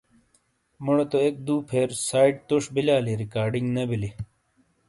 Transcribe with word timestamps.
مُوٹے 0.83 1.05
تو 1.11 1.17
ایک 1.25 1.35
دو 1.47 1.55
فیر 1.69 1.89
سائیٹ 2.07 2.33
تُوش 2.47 2.63
بِیلیالی 2.75 3.13
رکاڈنگ 3.23 3.67
نے 3.75 3.83
بیلی۔ 3.89 4.11